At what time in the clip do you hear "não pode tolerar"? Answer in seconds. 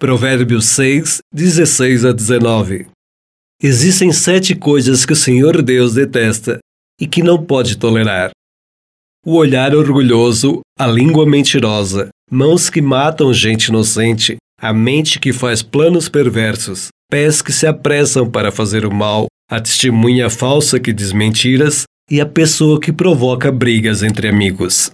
7.20-8.30